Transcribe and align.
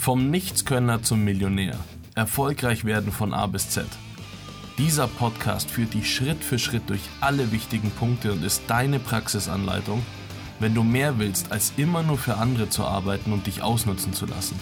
Vom 0.00 0.30
Nichtskönner 0.30 1.02
zum 1.02 1.24
Millionär. 1.24 1.76
Erfolgreich 2.14 2.86
werden 2.86 3.12
von 3.12 3.34
A 3.34 3.46
bis 3.46 3.68
Z. 3.68 3.84
Dieser 4.78 5.06
Podcast 5.06 5.70
führt 5.70 5.92
dich 5.92 6.14
Schritt 6.14 6.42
für 6.42 6.58
Schritt 6.58 6.88
durch 6.88 7.02
alle 7.20 7.52
wichtigen 7.52 7.90
Punkte 7.90 8.32
und 8.32 8.42
ist 8.42 8.62
deine 8.66 8.98
Praxisanleitung, 8.98 10.00
wenn 10.58 10.74
du 10.74 10.84
mehr 10.84 11.18
willst, 11.18 11.52
als 11.52 11.74
immer 11.76 12.02
nur 12.02 12.16
für 12.16 12.38
andere 12.38 12.70
zu 12.70 12.86
arbeiten 12.86 13.30
und 13.30 13.46
dich 13.46 13.60
ausnutzen 13.60 14.14
zu 14.14 14.24
lassen. 14.24 14.58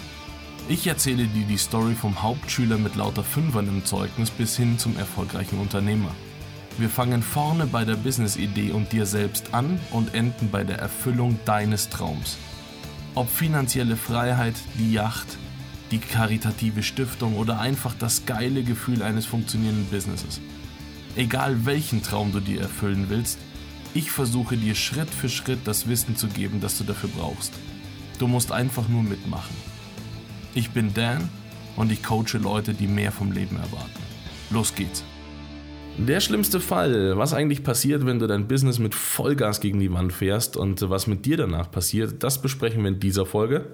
Ich 0.67 0.85
erzähle 0.87 1.23
dir 1.23 1.45
die 1.45 1.57
Story 1.57 1.95
vom 1.95 2.21
Hauptschüler 2.21 2.77
mit 2.77 2.97
lauter 2.97 3.23
Fünfern 3.23 3.69
im 3.69 3.85
Zeugnis 3.85 4.31
bis 4.31 4.57
hin 4.57 4.77
zum 4.77 4.97
erfolgreichen 4.97 5.57
Unternehmer. 5.57 6.11
Wir 6.77 6.89
fangen 6.89 7.23
vorne 7.23 7.65
bei 7.65 7.85
der 7.85 7.95
Business-Idee 7.95 8.71
und 8.71 8.91
dir 8.91 9.05
selbst 9.05 9.53
an 9.53 9.79
und 9.91 10.13
enden 10.13 10.51
bei 10.51 10.65
der 10.65 10.79
Erfüllung 10.79 11.39
deines 11.45 11.87
Traums. 11.87 12.37
Ob 13.15 13.29
finanzielle 13.29 13.97
Freiheit, 13.97 14.55
die 14.77 14.93
Yacht, 14.93 15.37
die 15.91 15.99
karitative 15.99 16.83
Stiftung 16.83 17.35
oder 17.35 17.59
einfach 17.59 17.95
das 17.97 18.25
geile 18.25 18.63
Gefühl 18.63 19.01
eines 19.01 19.25
funktionierenden 19.25 19.87
Businesses. 19.87 20.39
Egal 21.15 21.65
welchen 21.65 22.03
Traum 22.03 22.31
du 22.31 22.39
dir 22.39 22.61
erfüllen 22.61 23.05
willst, 23.09 23.39
ich 23.93 24.11
versuche 24.11 24.55
dir 24.55 24.75
Schritt 24.75 25.09
für 25.09 25.29
Schritt 25.29 25.59
das 25.65 25.87
Wissen 25.87 26.15
zu 26.15 26.27
geben, 26.27 26.61
das 26.61 26.77
du 26.77 26.83
dafür 26.83 27.09
brauchst. 27.09 27.53
Du 28.19 28.27
musst 28.27 28.51
einfach 28.51 28.87
nur 28.87 29.01
mitmachen. 29.01 29.55
Ich 30.53 30.69
bin 30.69 30.93
Dan 30.93 31.27
und 31.75 31.91
ich 31.91 32.03
coache 32.03 32.37
Leute, 32.37 32.73
die 32.73 32.87
mehr 32.87 33.11
vom 33.11 33.31
Leben 33.31 33.55
erwarten. 33.55 34.03
Los 34.51 34.75
geht's. 34.75 35.03
Der 36.07 36.21
schlimmste 36.21 36.61
Fall, 36.61 37.17
was 37.17 37.33
eigentlich 37.33 37.61
passiert, 37.61 38.05
wenn 38.05 38.19
du 38.19 38.27
dein 38.27 38.47
Business 38.47 38.79
mit 38.79 38.95
Vollgas 38.95 39.59
gegen 39.59 39.81
die 39.81 39.91
Wand 39.91 40.13
fährst 40.13 40.55
und 40.55 40.89
was 40.89 41.07
mit 41.07 41.25
dir 41.25 41.35
danach 41.35 41.69
passiert, 41.69 42.23
das 42.23 42.41
besprechen 42.41 42.83
wir 42.83 42.87
in 42.87 43.01
dieser 43.01 43.25
Folge. 43.25 43.65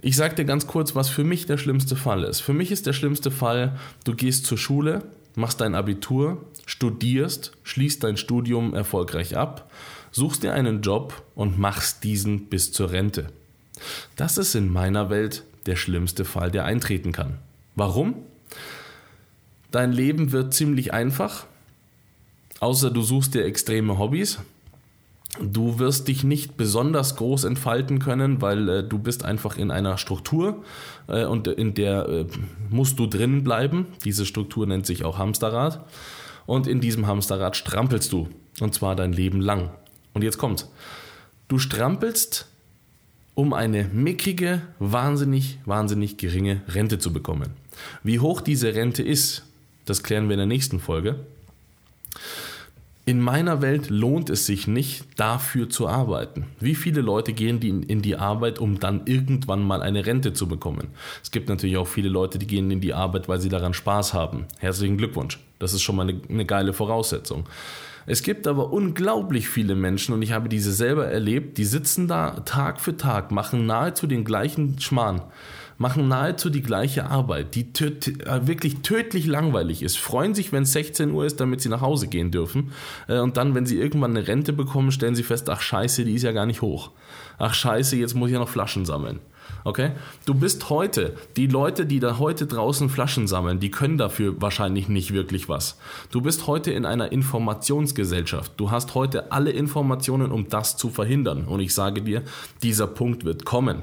Ich 0.00 0.16
sage 0.16 0.34
dir 0.34 0.44
ganz 0.44 0.66
kurz, 0.66 0.96
was 0.96 1.08
für 1.08 1.22
mich 1.22 1.46
der 1.46 1.56
schlimmste 1.56 1.94
Fall 1.94 2.24
ist. 2.24 2.40
Für 2.40 2.52
mich 2.52 2.72
ist 2.72 2.86
der 2.86 2.94
schlimmste 2.94 3.30
Fall, 3.30 3.78
du 4.04 4.16
gehst 4.16 4.44
zur 4.44 4.58
Schule, 4.58 5.04
machst 5.36 5.60
dein 5.60 5.76
Abitur, 5.76 6.44
studierst, 6.66 7.52
schließt 7.62 8.02
dein 8.02 8.16
Studium 8.16 8.74
erfolgreich 8.74 9.36
ab, 9.36 9.70
suchst 10.10 10.42
dir 10.42 10.52
einen 10.52 10.82
Job 10.82 11.22
und 11.36 11.60
machst 11.60 12.02
diesen 12.02 12.46
bis 12.46 12.72
zur 12.72 12.90
Rente. 12.90 13.28
Das 14.16 14.36
ist 14.36 14.56
in 14.56 14.70
meiner 14.70 15.10
Welt 15.10 15.44
der 15.66 15.76
schlimmste 15.76 16.24
Fall, 16.24 16.50
der 16.50 16.64
eintreten 16.64 17.12
kann. 17.12 17.38
Warum? 17.76 18.16
Dein 19.72 19.90
Leben 19.90 20.32
wird 20.32 20.52
ziemlich 20.52 20.92
einfach, 20.92 21.46
außer 22.60 22.90
du 22.90 23.00
suchst 23.00 23.34
dir 23.34 23.44
extreme 23.46 23.98
Hobbys. 23.98 24.38
Du 25.40 25.78
wirst 25.78 26.08
dich 26.08 26.24
nicht 26.24 26.58
besonders 26.58 27.16
groß 27.16 27.44
entfalten 27.44 27.98
können, 27.98 28.42
weil 28.42 28.68
äh, 28.68 28.84
du 28.84 28.98
bist 28.98 29.24
einfach 29.24 29.56
in 29.56 29.70
einer 29.70 29.96
Struktur 29.96 30.62
äh, 31.08 31.24
und 31.24 31.48
in 31.48 31.72
der 31.72 32.06
äh, 32.06 32.26
musst 32.68 32.98
du 32.98 33.06
drin 33.06 33.42
bleiben. 33.42 33.86
Diese 34.04 34.26
Struktur 34.26 34.66
nennt 34.66 34.84
sich 34.84 35.06
auch 35.06 35.16
Hamsterrad. 35.16 35.86
Und 36.44 36.66
in 36.66 36.82
diesem 36.82 37.06
Hamsterrad 37.06 37.56
strampelst 37.56 38.12
du. 38.12 38.28
Und 38.60 38.74
zwar 38.74 38.94
dein 38.94 39.14
Leben 39.14 39.40
lang. 39.40 39.70
Und 40.12 40.22
jetzt 40.22 40.36
kommt's. 40.36 40.70
Du 41.48 41.58
strampelst, 41.58 42.46
um 43.34 43.54
eine 43.54 43.84
mickrige, 43.84 44.60
wahnsinnig, 44.78 45.60
wahnsinnig 45.64 46.18
geringe 46.18 46.60
Rente 46.68 46.98
zu 46.98 47.10
bekommen. 47.10 47.54
Wie 48.02 48.18
hoch 48.18 48.42
diese 48.42 48.74
Rente 48.74 49.02
ist, 49.02 49.44
das 49.84 50.02
klären 50.02 50.28
wir 50.28 50.34
in 50.34 50.38
der 50.38 50.46
nächsten 50.46 50.80
Folge. 50.80 51.20
In 53.04 53.20
meiner 53.20 53.60
Welt 53.62 53.90
lohnt 53.90 54.30
es 54.30 54.46
sich 54.46 54.68
nicht, 54.68 55.04
dafür 55.16 55.68
zu 55.68 55.88
arbeiten. 55.88 56.46
Wie 56.60 56.76
viele 56.76 57.00
Leute 57.00 57.32
gehen 57.32 57.60
in 57.82 58.00
die 58.00 58.14
Arbeit, 58.14 58.60
um 58.60 58.78
dann 58.78 59.02
irgendwann 59.06 59.64
mal 59.64 59.82
eine 59.82 60.06
Rente 60.06 60.34
zu 60.34 60.46
bekommen? 60.46 60.88
Es 61.20 61.32
gibt 61.32 61.48
natürlich 61.48 61.76
auch 61.76 61.88
viele 61.88 62.08
Leute, 62.08 62.38
die 62.38 62.46
gehen 62.46 62.70
in 62.70 62.80
die 62.80 62.94
Arbeit, 62.94 63.28
weil 63.28 63.40
sie 63.40 63.48
daran 63.48 63.74
Spaß 63.74 64.14
haben. 64.14 64.46
Herzlichen 64.58 64.98
Glückwunsch. 64.98 65.40
Das 65.58 65.72
ist 65.72 65.82
schon 65.82 65.96
mal 65.96 66.08
eine, 66.08 66.20
eine 66.28 66.46
geile 66.46 66.72
Voraussetzung. 66.72 67.48
Es 68.06 68.22
gibt 68.22 68.46
aber 68.46 68.72
unglaublich 68.72 69.48
viele 69.48 69.74
Menschen, 69.74 70.14
und 70.14 70.22
ich 70.22 70.30
habe 70.30 70.48
diese 70.48 70.72
selber 70.72 71.06
erlebt, 71.06 71.58
die 71.58 71.64
sitzen 71.64 72.06
da 72.06 72.40
Tag 72.44 72.80
für 72.80 72.96
Tag, 72.96 73.32
machen 73.32 73.66
nahezu 73.66 74.06
den 74.06 74.24
gleichen 74.24 74.78
Schmarrn 74.78 75.22
machen 75.78 76.08
nahezu 76.08 76.50
die 76.50 76.62
gleiche 76.62 77.06
Arbeit, 77.06 77.54
die 77.54 77.66
äh, 77.80 78.46
wirklich 78.46 78.82
tödlich 78.82 79.26
langweilig 79.26 79.82
ist, 79.82 79.98
freuen 79.98 80.34
sich, 80.34 80.52
wenn 80.52 80.64
es 80.64 80.72
16 80.72 81.10
Uhr 81.10 81.24
ist, 81.24 81.40
damit 81.40 81.60
sie 81.60 81.68
nach 81.68 81.80
Hause 81.80 82.08
gehen 82.08 82.30
dürfen. 82.30 82.72
Äh, 83.08 83.18
und 83.18 83.36
dann, 83.36 83.54
wenn 83.54 83.66
sie 83.66 83.78
irgendwann 83.78 84.16
eine 84.16 84.26
Rente 84.26 84.52
bekommen, 84.52 84.92
stellen 84.92 85.14
sie 85.14 85.22
fest, 85.22 85.48
ach 85.50 85.60
scheiße, 85.60 86.04
die 86.04 86.14
ist 86.14 86.22
ja 86.22 86.32
gar 86.32 86.46
nicht 86.46 86.62
hoch. 86.62 86.90
Ach 87.38 87.54
scheiße, 87.54 87.96
jetzt 87.96 88.14
muss 88.14 88.28
ich 88.28 88.34
ja 88.34 88.38
noch 88.38 88.48
Flaschen 88.48 88.84
sammeln. 88.84 89.20
Okay? 89.64 89.92
Du 90.24 90.34
bist 90.34 90.70
heute, 90.70 91.16
die 91.36 91.46
Leute, 91.46 91.86
die 91.86 92.00
da 92.00 92.18
heute 92.18 92.46
draußen 92.46 92.88
Flaschen 92.88 93.26
sammeln, 93.26 93.60
die 93.60 93.70
können 93.70 93.98
dafür 93.98 94.40
wahrscheinlich 94.40 94.88
nicht 94.88 95.12
wirklich 95.12 95.48
was. 95.48 95.78
Du 96.10 96.20
bist 96.20 96.46
heute 96.46 96.72
in 96.72 96.84
einer 96.84 97.12
Informationsgesellschaft. 97.12 98.52
Du 98.56 98.70
hast 98.70 98.94
heute 98.94 99.32
alle 99.32 99.50
Informationen, 99.50 100.32
um 100.32 100.48
das 100.48 100.76
zu 100.76 100.90
verhindern. 100.90 101.44
Und 101.44 101.60
ich 101.60 101.74
sage 101.74 102.02
dir, 102.02 102.22
dieser 102.62 102.86
Punkt 102.86 103.24
wird 103.24 103.44
kommen. 103.44 103.82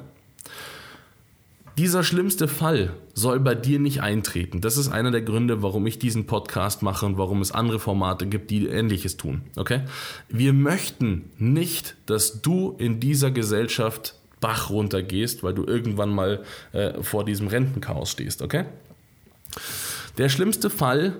Dieser 1.79 2.03
schlimmste 2.03 2.49
Fall 2.49 2.91
soll 3.13 3.39
bei 3.39 3.55
dir 3.55 3.79
nicht 3.79 4.01
eintreten. 4.01 4.59
Das 4.59 4.75
ist 4.75 4.89
einer 4.89 5.11
der 5.11 5.21
Gründe, 5.21 5.63
warum 5.63 5.87
ich 5.87 5.97
diesen 5.97 6.25
Podcast 6.25 6.81
mache 6.81 7.05
und 7.05 7.17
warum 7.17 7.39
es 7.39 7.53
andere 7.53 7.79
Formate 7.79 8.27
gibt, 8.27 8.51
die 8.51 8.67
ähnliches 8.67 9.15
tun. 9.15 9.43
Okay? 9.55 9.83
Wir 10.27 10.51
möchten 10.51 11.31
nicht, 11.37 11.95
dass 12.05 12.41
du 12.41 12.75
in 12.77 12.99
dieser 12.99 13.31
Gesellschaft 13.31 14.15
Bach 14.41 14.69
runtergehst, 14.69 15.41
weil 15.41 15.53
du 15.53 15.63
irgendwann 15.63 16.09
mal 16.09 16.43
äh, 16.73 17.01
vor 17.01 17.23
diesem 17.23 17.47
Rentenchaos 17.47 18.11
stehst. 18.11 18.41
Okay? 18.41 18.65
Der 20.17 20.27
schlimmste 20.27 20.69
Fall, 20.69 21.15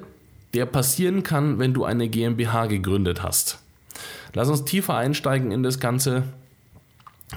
der 0.54 0.66
passieren 0.66 1.24
kann, 1.24 1.58
wenn 1.60 1.74
du 1.74 1.86
eine 1.86 2.10
GmbH 2.10 2.66
gegründet 2.66 3.24
hast. 3.24 3.60
Lass 4.34 4.50
uns 4.50 4.66
tiefer 4.66 4.98
einsteigen 4.98 5.52
in 5.54 5.64
das 5.64 5.80
Ganze. 5.80 6.24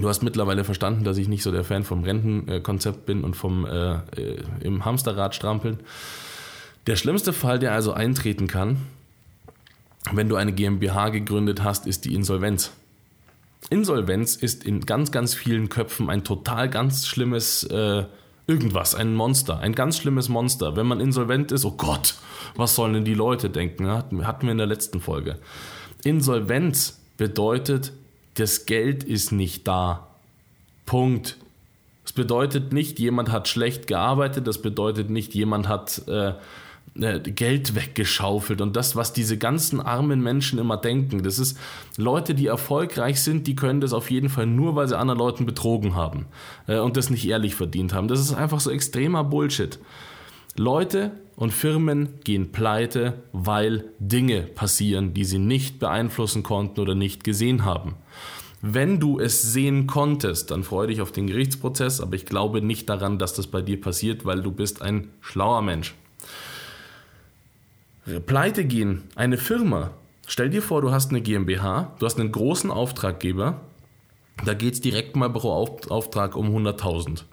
Du 0.00 0.08
hast 0.08 0.22
mittlerweile 0.22 0.64
verstanden, 0.64 1.04
dass 1.04 1.18
ich 1.18 1.28
nicht 1.28 1.42
so 1.42 1.52
der 1.52 1.64
Fan 1.64 1.84
vom 1.84 2.02
Rentenkonzept 2.02 3.04
bin 3.04 3.24
und 3.24 3.36
vom 3.36 3.66
äh, 3.66 3.94
äh, 4.16 4.42
im 4.60 4.84
Hamsterrad 4.84 5.34
strampeln. 5.34 5.80
Der 6.86 6.96
schlimmste 6.96 7.32
Fall, 7.32 7.58
der 7.58 7.72
also 7.72 7.92
eintreten 7.92 8.46
kann, 8.46 8.78
wenn 10.10 10.28
du 10.28 10.36
eine 10.36 10.52
GmbH 10.52 11.10
gegründet 11.10 11.62
hast, 11.62 11.86
ist 11.86 12.04
die 12.04 12.14
Insolvenz. 12.14 12.72
Insolvenz 13.70 14.34
ist 14.34 14.64
in 14.64 14.80
ganz, 14.80 15.12
ganz 15.12 15.34
vielen 15.34 15.68
Köpfen 15.68 16.10
ein 16.10 16.24
total 16.24 16.68
ganz 16.68 17.06
schlimmes 17.06 17.62
äh, 17.64 18.04
irgendwas, 18.46 18.94
ein 18.94 19.14
Monster, 19.14 19.60
ein 19.60 19.74
ganz 19.74 19.98
schlimmes 19.98 20.28
Monster. 20.28 20.74
Wenn 20.74 20.86
man 20.86 21.00
insolvent 21.00 21.52
ist, 21.52 21.64
oh 21.64 21.72
Gott, 21.72 22.16
was 22.56 22.74
sollen 22.74 22.94
denn 22.94 23.04
die 23.04 23.14
Leute 23.14 23.50
denken? 23.50 23.88
Hatten 23.88 24.46
wir 24.46 24.52
in 24.52 24.58
der 24.58 24.66
letzten 24.66 25.00
Folge. 25.00 25.38
Insolvenz 26.02 27.00
bedeutet, 27.16 27.92
das 28.34 28.66
Geld 28.66 29.04
ist 29.04 29.32
nicht 29.32 29.66
da. 29.68 30.08
Punkt. 30.86 31.36
Das 32.02 32.12
bedeutet 32.12 32.72
nicht, 32.72 32.98
jemand 32.98 33.30
hat 33.30 33.48
schlecht 33.48 33.86
gearbeitet, 33.86 34.46
das 34.46 34.60
bedeutet 34.60 35.08
nicht, 35.08 35.34
jemand 35.34 35.68
hat 35.68 36.02
äh, 36.08 36.34
äh, 37.00 37.20
Geld 37.20 37.74
weggeschaufelt 37.74 38.60
und 38.60 38.76
das, 38.76 38.96
was 38.96 39.12
diese 39.12 39.38
ganzen 39.38 39.80
armen 39.80 40.20
Menschen 40.20 40.58
immer 40.58 40.76
denken, 40.76 41.22
das 41.22 41.38
ist 41.38 41.56
Leute, 41.96 42.34
die 42.34 42.48
erfolgreich 42.48 43.22
sind, 43.22 43.46
die 43.46 43.54
können 43.56 43.80
das 43.80 43.92
auf 43.92 44.10
jeden 44.10 44.28
Fall 44.28 44.46
nur, 44.46 44.74
weil 44.74 44.88
sie 44.88 44.98
anderen 44.98 45.18
Leuten 45.18 45.46
betrogen 45.46 45.94
haben 45.94 46.26
äh, 46.66 46.78
und 46.78 46.96
das 46.96 47.08
nicht 47.08 47.26
ehrlich 47.26 47.54
verdient 47.54 47.94
haben. 47.94 48.08
Das 48.08 48.20
ist 48.20 48.34
einfach 48.34 48.60
so 48.60 48.70
extremer 48.70 49.24
Bullshit. 49.24 49.78
Leute 50.56 51.12
und 51.36 51.52
Firmen 51.52 52.20
gehen 52.24 52.52
pleite, 52.52 53.22
weil 53.32 53.84
Dinge 53.98 54.42
passieren, 54.42 55.14
die 55.14 55.24
sie 55.24 55.38
nicht 55.38 55.78
beeinflussen 55.78 56.42
konnten 56.42 56.80
oder 56.80 56.94
nicht 56.94 57.24
gesehen 57.24 57.64
haben. 57.64 57.94
Wenn 58.60 59.00
du 59.00 59.18
es 59.18 59.42
sehen 59.42 59.86
konntest, 59.86 60.50
dann 60.50 60.62
freue 60.62 60.86
dich 60.86 61.00
auf 61.00 61.10
den 61.10 61.26
Gerichtsprozess, 61.26 62.00
aber 62.00 62.14
ich 62.14 62.26
glaube 62.26 62.62
nicht 62.62 62.88
daran, 62.88 63.18
dass 63.18 63.34
das 63.34 63.48
bei 63.48 63.60
dir 63.60 63.80
passiert, 63.80 64.24
weil 64.24 64.40
du 64.40 64.52
bist 64.52 64.82
ein 64.82 65.08
schlauer 65.20 65.62
Mensch. 65.62 65.94
Pleite 68.26 68.64
gehen, 68.64 69.02
eine 69.16 69.38
Firma. 69.38 69.90
Stell 70.28 70.50
dir 70.50 70.62
vor, 70.62 70.80
du 70.80 70.92
hast 70.92 71.10
eine 71.10 71.22
GmbH, 71.22 71.92
du 71.98 72.06
hast 72.06 72.20
einen 72.20 72.30
großen 72.30 72.70
Auftraggeber, 72.70 73.60
da 74.44 74.54
geht 74.54 74.74
es 74.74 74.80
direkt 74.80 75.16
mal 75.16 75.30
pro 75.30 75.50
Auftrag 75.88 76.36
um 76.36 76.54
100.000. 76.54 77.24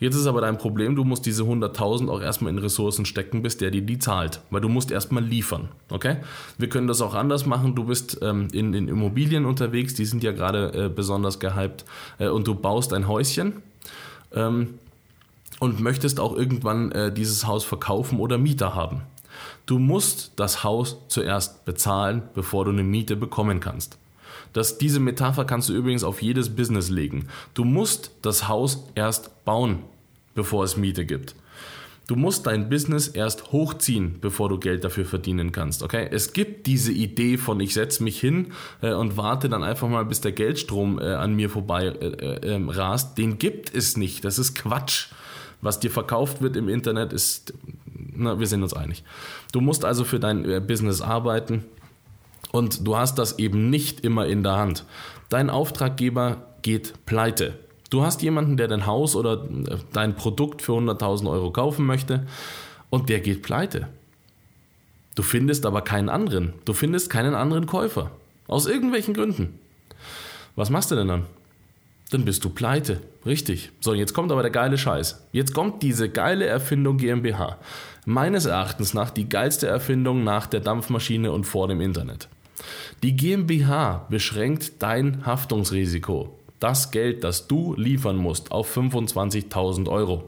Jetzt 0.00 0.16
ist 0.16 0.26
aber 0.26 0.40
dein 0.40 0.58
Problem, 0.58 0.96
du 0.96 1.04
musst 1.04 1.26
diese 1.26 1.44
100.000 1.44 2.08
auch 2.08 2.20
erstmal 2.20 2.52
in 2.52 2.58
Ressourcen 2.58 3.04
stecken, 3.04 3.42
bis 3.42 3.56
der 3.56 3.70
dir 3.70 3.82
die 3.82 3.98
zahlt. 3.98 4.40
Weil 4.50 4.60
du 4.60 4.68
musst 4.68 4.90
erstmal 4.90 5.24
liefern. 5.24 5.68
Okay? 5.90 6.16
Wir 6.58 6.68
können 6.68 6.86
das 6.86 7.00
auch 7.00 7.14
anders 7.14 7.46
machen. 7.46 7.74
Du 7.74 7.84
bist 7.84 8.18
ähm, 8.22 8.48
in, 8.52 8.74
in, 8.74 8.88
Immobilien 8.88 9.44
unterwegs, 9.44 9.94
die 9.94 10.04
sind 10.04 10.22
ja 10.22 10.32
gerade 10.32 10.86
äh, 10.86 10.88
besonders 10.88 11.38
gehypt. 11.38 11.84
Äh, 12.18 12.28
und 12.28 12.46
du 12.46 12.54
baust 12.54 12.92
ein 12.92 13.08
Häuschen. 13.08 13.62
Ähm, 14.32 14.74
und 15.60 15.80
möchtest 15.80 16.20
auch 16.20 16.36
irgendwann 16.36 16.92
äh, 16.92 17.12
dieses 17.12 17.46
Haus 17.46 17.64
verkaufen 17.64 18.18
oder 18.18 18.38
Mieter 18.38 18.74
haben. 18.74 19.02
Du 19.66 19.78
musst 19.78 20.32
das 20.36 20.64
Haus 20.64 20.98
zuerst 21.08 21.64
bezahlen, 21.64 22.22
bevor 22.34 22.64
du 22.64 22.70
eine 22.70 22.82
Miete 22.82 23.16
bekommen 23.16 23.60
kannst. 23.60 23.98
Das, 24.54 24.78
diese 24.78 25.00
Metapher 25.00 25.44
kannst 25.44 25.68
du 25.68 25.74
übrigens 25.74 26.04
auf 26.04 26.22
jedes 26.22 26.56
Business 26.56 26.88
legen. 26.88 27.28
Du 27.52 27.64
musst 27.64 28.12
das 28.22 28.48
Haus 28.48 28.88
erst 28.94 29.44
bauen. 29.44 29.80
bevor 30.34 30.64
es 30.64 30.76
Miete 30.76 31.06
gibt. 31.06 31.36
Du 32.06 32.16
musst 32.16 32.46
dein 32.46 32.68
Business 32.68 33.08
erst 33.08 33.52
hochziehen, 33.52 34.16
bevor 34.20 34.48
du 34.48 34.58
Geld 34.58 34.84
dafür 34.84 35.06
verdienen 35.06 35.52
kannst. 35.52 35.82
Okay? 35.82 36.06
Es 36.10 36.32
gibt 36.32 36.66
diese 36.66 36.92
Idee 36.92 37.38
von 37.38 37.60
ich 37.60 37.72
setze 37.72 38.02
mich 38.02 38.20
hin 38.20 38.48
äh, 38.82 38.92
und 38.92 39.16
warte 39.16 39.48
dann 39.48 39.62
einfach 39.62 39.88
mal, 39.88 40.04
bis 40.04 40.20
der 40.20 40.32
Geldstrom 40.32 40.98
äh, 40.98 41.14
an 41.14 41.34
mir 41.34 41.48
vorbei 41.48 41.86
äh, 41.86 42.06
äh 42.08 42.54
ähm, 42.54 42.68
rast. 42.68 43.16
Den 43.16 43.38
gibt 43.38 43.74
es 43.74 43.96
nicht. 43.96 44.24
Das 44.24 44.38
ist 44.38 44.54
Quatsch. 44.54 45.08
Was 45.62 45.80
dir 45.80 45.90
verkauft 45.90 46.42
wird 46.42 46.56
im 46.56 46.68
Internet 46.68 47.12
ist, 47.14 47.54
na, 48.12 48.38
wir 48.38 48.46
sind 48.46 48.62
uns 48.62 48.74
einig. 48.74 49.02
Du 49.52 49.62
musst 49.62 49.86
also 49.86 50.04
für 50.04 50.20
dein 50.20 50.44
äh, 50.44 50.60
Business 50.60 51.00
arbeiten 51.00 51.64
und 52.54 52.86
du 52.86 52.96
hast 52.96 53.18
das 53.18 53.40
eben 53.40 53.68
nicht 53.68 54.02
immer 54.02 54.26
in 54.28 54.44
der 54.44 54.56
Hand. 54.56 54.84
Dein 55.28 55.50
Auftraggeber 55.50 56.36
geht 56.62 57.04
pleite. 57.04 57.58
Du 57.90 58.04
hast 58.04 58.22
jemanden, 58.22 58.56
der 58.56 58.68
dein 58.68 58.86
Haus 58.86 59.16
oder 59.16 59.42
äh, 59.42 59.78
dein 59.92 60.14
Produkt 60.14 60.62
für 60.62 60.74
100.000 60.74 61.28
Euro 61.28 61.50
kaufen 61.50 61.84
möchte 61.84 62.28
und 62.90 63.08
der 63.08 63.18
geht 63.18 63.42
pleite. 63.42 63.88
Du 65.16 65.24
findest 65.24 65.66
aber 65.66 65.82
keinen 65.82 66.08
anderen. 66.08 66.52
Du 66.64 66.74
findest 66.74 67.10
keinen 67.10 67.34
anderen 67.34 67.66
Käufer. 67.66 68.12
Aus 68.46 68.66
irgendwelchen 68.66 69.14
Gründen. 69.14 69.58
Was 70.54 70.70
machst 70.70 70.92
du 70.92 70.94
denn 70.94 71.08
dann? 71.08 71.26
Dann 72.12 72.24
bist 72.24 72.44
du 72.44 72.50
pleite. 72.50 73.00
Richtig. 73.26 73.72
So, 73.80 73.94
jetzt 73.94 74.14
kommt 74.14 74.30
aber 74.30 74.42
der 74.42 74.52
geile 74.52 74.78
Scheiß. 74.78 75.26
Jetzt 75.32 75.54
kommt 75.54 75.82
diese 75.82 76.08
geile 76.08 76.46
Erfindung 76.46 76.98
GmbH. 76.98 77.58
Meines 78.06 78.44
Erachtens 78.44 78.94
nach 78.94 79.10
die 79.10 79.28
geilste 79.28 79.66
Erfindung 79.66 80.22
nach 80.22 80.46
der 80.46 80.60
Dampfmaschine 80.60 81.32
und 81.32 81.48
vor 81.48 81.66
dem 81.66 81.80
Internet. 81.80 82.28
Die 83.02 83.16
GmbH 83.16 84.06
beschränkt 84.08 84.74
dein 84.80 85.26
Haftungsrisiko 85.26 86.38
das 86.64 86.90
Geld, 86.90 87.24
das 87.24 87.46
du 87.46 87.74
liefern 87.76 88.16
musst, 88.16 88.50
auf 88.50 88.74
25.000 88.74 89.86
Euro. 89.86 90.24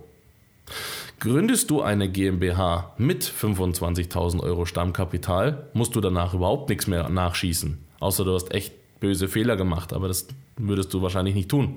Gründest 1.19 1.70
du 1.70 1.81
eine 1.81 2.11
GmbH 2.11 2.93
mit 2.99 3.25
25.000 3.25 4.43
Euro 4.43 4.67
Stammkapital, 4.67 5.69
musst 5.73 5.96
du 5.96 6.02
danach 6.02 6.34
überhaupt 6.34 6.69
nichts 6.69 6.87
mehr 6.87 7.08
nachschießen. 7.08 7.78
Außer 8.00 8.26
du 8.26 8.34
hast 8.34 8.52
echt 8.52 8.75
böse 9.00 9.29
Fehler 9.29 9.56
gemacht, 9.56 9.94
aber 9.94 10.08
das 10.08 10.26
würdest 10.58 10.93
du 10.93 11.00
wahrscheinlich 11.00 11.34
nicht 11.34 11.49
tun. 11.49 11.76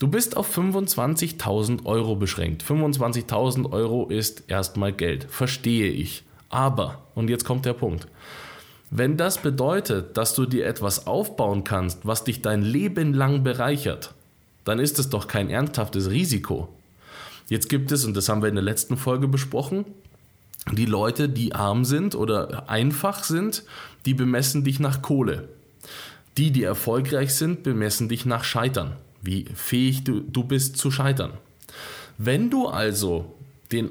Du 0.00 0.08
bist 0.08 0.36
auf 0.36 0.54
25.000 0.54 1.86
Euro 1.86 2.14
beschränkt. 2.16 2.62
25.000 2.62 3.72
Euro 3.72 4.08
ist 4.08 4.44
erstmal 4.48 4.92
Geld, 4.92 5.24
verstehe 5.30 5.88
ich. 5.88 6.24
Aber, 6.50 6.98
und 7.14 7.30
jetzt 7.30 7.46
kommt 7.46 7.64
der 7.64 7.72
Punkt, 7.72 8.06
wenn 8.90 9.16
das 9.16 9.38
bedeutet, 9.38 10.16
dass 10.16 10.34
du 10.34 10.46
dir 10.46 10.66
etwas 10.66 11.06
aufbauen 11.06 11.64
kannst, 11.64 12.06
was 12.06 12.24
dich 12.24 12.42
dein 12.42 12.62
Leben 12.62 13.14
lang 13.14 13.42
bereichert, 13.42 14.14
dann 14.64 14.78
ist 14.78 14.98
es 14.98 15.10
doch 15.10 15.28
kein 15.28 15.50
ernsthaftes 15.50 16.10
Risiko. 16.10 16.68
Jetzt 17.48 17.68
gibt 17.68 17.92
es, 17.92 18.04
und 18.04 18.16
das 18.16 18.28
haben 18.28 18.42
wir 18.42 18.48
in 18.48 18.54
der 18.54 18.64
letzten 18.64 18.96
Folge 18.96 19.28
besprochen, 19.28 19.84
die 20.72 20.86
Leute, 20.86 21.28
die 21.28 21.54
arm 21.54 21.84
sind 21.84 22.14
oder 22.14 22.68
einfach 22.68 23.22
sind, 23.22 23.62
die 24.04 24.14
bemessen 24.14 24.64
dich 24.64 24.80
nach 24.80 25.02
Kohle. 25.02 25.48
Die, 26.36 26.50
die 26.50 26.64
erfolgreich 26.64 27.34
sind, 27.34 27.62
bemessen 27.62 28.08
dich 28.08 28.26
nach 28.26 28.44
Scheitern, 28.44 28.96
wie 29.22 29.46
fähig 29.54 30.04
du, 30.04 30.20
du 30.20 30.44
bist 30.44 30.76
zu 30.76 30.90
scheitern. 30.90 31.32
Wenn 32.18 32.50
du 32.50 32.66
also 32.66 33.34
den 33.70 33.90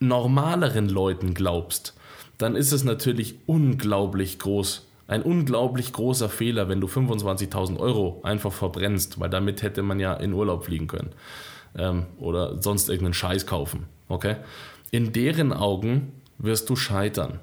normaleren 0.00 0.88
Leuten 0.88 1.34
glaubst, 1.34 1.94
dann 2.38 2.56
ist 2.56 2.72
es 2.72 2.84
natürlich 2.84 3.36
unglaublich 3.46 4.38
groß. 4.38 4.86
Ein 5.06 5.22
unglaublich 5.22 5.92
großer 5.92 6.28
Fehler, 6.28 6.68
wenn 6.68 6.80
du 6.80 6.86
25.000 6.86 7.78
Euro 7.78 8.20
einfach 8.24 8.52
verbrennst, 8.52 9.18
weil 9.18 9.30
damit 9.30 9.62
hätte 9.62 9.82
man 9.82 10.00
ja 10.00 10.12
in 10.14 10.34
Urlaub 10.34 10.64
fliegen 10.64 10.86
können 10.86 11.10
ähm, 11.76 12.06
oder 12.18 12.60
sonst 12.62 12.88
irgendeinen 12.88 13.14
Scheiß 13.14 13.46
kaufen. 13.46 13.86
Okay? 14.08 14.36
In 14.90 15.12
deren 15.12 15.52
Augen 15.52 16.12
wirst 16.38 16.68
du 16.68 16.76
scheitern. 16.76 17.40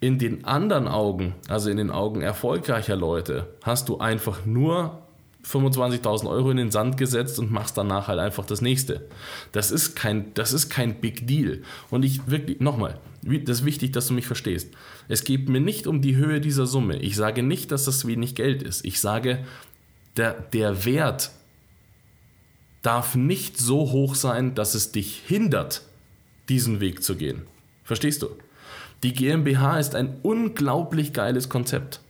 In 0.00 0.18
den 0.18 0.44
anderen 0.44 0.86
Augen, 0.86 1.34
also 1.48 1.70
in 1.70 1.76
den 1.76 1.90
Augen 1.90 2.20
erfolgreicher 2.20 2.96
Leute, 2.96 3.48
hast 3.62 3.88
du 3.88 3.98
einfach 3.98 4.44
nur 4.44 5.02
25.000 5.48 6.28
Euro 6.28 6.50
in 6.50 6.58
den 6.58 6.70
Sand 6.70 6.96
gesetzt 6.96 7.38
und 7.38 7.50
machst 7.50 7.78
danach 7.78 8.08
halt 8.08 8.18
einfach 8.18 8.44
das 8.44 8.60
nächste. 8.60 9.08
Das 9.52 9.70
ist 9.70 9.96
kein, 9.96 10.34
das 10.34 10.52
ist 10.52 10.68
kein 10.68 11.00
Big 11.00 11.26
Deal. 11.26 11.62
Und 11.90 12.04
ich 12.04 12.26
wirklich, 12.26 12.60
nochmal, 12.60 12.98
das 13.22 13.60
ist 13.60 13.64
wichtig, 13.64 13.92
dass 13.92 14.08
du 14.08 14.14
mich 14.14 14.26
verstehst. 14.26 14.68
Es 15.08 15.24
geht 15.24 15.48
mir 15.48 15.60
nicht 15.60 15.86
um 15.86 16.02
die 16.02 16.16
Höhe 16.16 16.40
dieser 16.40 16.66
Summe. 16.66 16.98
Ich 16.98 17.16
sage 17.16 17.42
nicht, 17.42 17.72
dass 17.72 17.86
das 17.86 18.06
wenig 18.06 18.34
Geld 18.34 18.62
ist. 18.62 18.84
Ich 18.84 19.00
sage, 19.00 19.44
der, 20.16 20.34
der 20.34 20.84
Wert 20.84 21.30
darf 22.82 23.14
nicht 23.14 23.58
so 23.58 23.90
hoch 23.90 24.14
sein, 24.14 24.54
dass 24.54 24.74
es 24.74 24.92
dich 24.92 25.22
hindert, 25.26 25.82
diesen 26.48 26.80
Weg 26.80 27.02
zu 27.02 27.16
gehen. 27.16 27.42
Verstehst 27.84 28.22
du? 28.22 28.28
Die 29.02 29.12
GmbH 29.12 29.78
ist 29.78 29.94
ein 29.94 30.16
unglaublich 30.22 31.12
geiles 31.12 31.48
Konzept. 31.48 32.00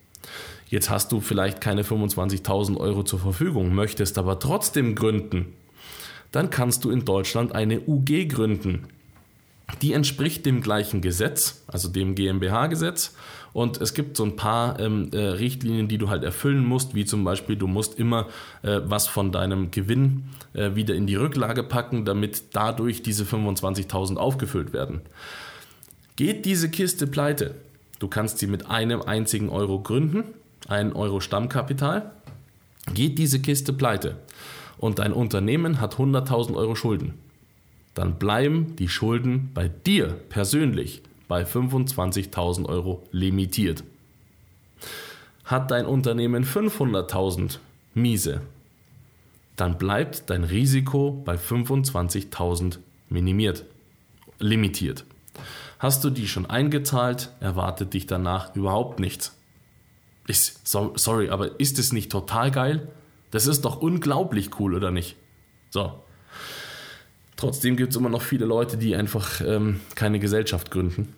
Jetzt 0.69 0.91
hast 0.91 1.13
du 1.13 1.21
vielleicht 1.21 1.61
keine 1.61 1.83
25.000 1.83 2.77
Euro 2.77 3.03
zur 3.03 3.19
Verfügung, 3.19 3.75
möchtest 3.75 4.19
aber 4.19 4.39
trotzdem 4.39 4.95
gründen. 4.95 5.55
Dann 6.31 6.51
kannst 6.51 6.85
du 6.85 6.91
in 6.91 7.05
Deutschland 7.05 7.55
eine 7.55 7.81
UG 7.81 8.29
gründen. 8.29 8.87
Die 9.83 9.93
entspricht 9.93 10.45
dem 10.47 10.61
gleichen 10.61 11.01
Gesetz, 11.01 11.63
also 11.67 11.89
dem 11.89 12.15
GmbH-Gesetz. 12.15 13.15
Und 13.53 13.81
es 13.81 13.95
gibt 13.95 14.17
so 14.17 14.25
ein 14.25 14.37
paar 14.37 14.79
ähm, 14.79 15.11
äh, 15.13 15.19
Richtlinien, 15.19 15.89
die 15.89 15.99
du 15.99 16.11
halt 16.11 16.23
erfüllen 16.23 16.65
musst, 16.65 16.95
wie 16.95 17.05
zum 17.05 17.25
Beispiel, 17.25 17.57
du 17.57 17.67
musst 17.67 17.99
immer 17.99 18.29
äh, 18.63 18.81
was 18.85 19.07
von 19.07 19.33
deinem 19.33 19.71
Gewinn 19.71 20.25
äh, 20.53 20.75
wieder 20.75 20.95
in 20.95 21.07
die 21.07 21.17
Rücklage 21.17 21.63
packen, 21.63 22.05
damit 22.05 22.55
dadurch 22.55 23.03
diese 23.03 23.25
25.000 23.25 24.17
aufgefüllt 24.17 24.73
werden. 24.73 25.01
Geht 26.17 26.45
diese 26.45 26.71
Kiste 26.71 27.07
pleite, 27.07 27.55
du 28.01 28.09
kannst 28.09 28.39
sie 28.39 28.47
mit 28.47 28.67
einem 28.67 29.03
einzigen 29.03 29.49
Euro 29.49 29.81
gründen, 29.81 30.25
1 30.67 30.95
Euro 30.95 31.21
Stammkapital, 31.21 32.13
geht 32.95 33.19
diese 33.19 33.41
Kiste 33.41 33.73
pleite 33.73 34.17
und 34.79 34.99
dein 34.99 35.13
Unternehmen 35.13 35.81
hat 35.81 35.97
100.000 35.97 36.55
Euro 36.55 36.75
Schulden, 36.75 37.15
dann 37.95 38.19
bleiben 38.19 38.77
die 38.77 38.89
Schulden 38.89 39.51
bei 39.55 39.69
dir 39.69 40.09
persönlich 40.29 41.03
bei 41.27 41.43
25.000 41.43 42.67
Euro 42.67 43.03
limitiert. 43.11 43.85
Hat 45.45 45.71
dein 45.71 45.87
Unternehmen 45.87 46.45
500.000 46.45 47.59
Miese, 47.95 48.41
dann 49.57 49.79
bleibt 49.79 50.31
dein 50.31 50.45
Risiko 50.45 51.23
bei 51.25 51.35
25.000 51.35 52.79
minimiert, 53.09 53.65
limitiert. 54.39 55.05
Hast 55.79 56.05
du 56.05 56.11
die 56.11 56.29
schon 56.29 56.47
eingezahlt, 56.47 57.31
erwartet 57.41 57.95
dich 57.95 58.07
danach 58.07 58.55
überhaupt 58.55 59.01
nichts. 59.01 59.38
Ist, 60.29 60.69
so, 60.69 60.93
sorry, 60.95 61.31
aber 61.31 61.59
ist 61.59 61.79
es 61.79 61.93
nicht 61.93 62.13
total 62.13 62.51
geil? 62.51 62.87
Das 63.31 63.47
ist 63.47 63.65
doch 63.65 63.81
unglaublich 63.81 64.61
cool, 64.61 64.75
oder 64.75 64.91
nicht? 64.91 65.17
So. 65.71 65.93
Trotzdem 67.37 67.77
gibt 67.77 67.91
es 67.93 67.97
immer 67.97 68.11
noch 68.11 68.23
viele 68.23 68.45
Leute, 68.45 68.77
die 68.77 68.95
einfach 68.95 69.41
ähm, 69.41 69.81
keine 69.95 70.19
Gesellschaft 70.19 70.71
gründen. 70.71 71.15